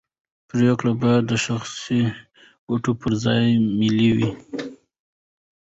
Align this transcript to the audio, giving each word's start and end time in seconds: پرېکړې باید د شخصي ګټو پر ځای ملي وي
پرېکړې 0.49 0.91
باید 1.01 1.23
د 1.27 1.33
شخصي 1.45 2.01
ګټو 2.69 2.91
پر 3.01 3.11
ځای 3.23 3.45
ملي 3.79 4.09
وي 4.17 4.31